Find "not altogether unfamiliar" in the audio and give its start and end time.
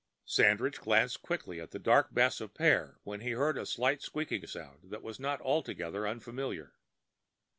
5.19-6.73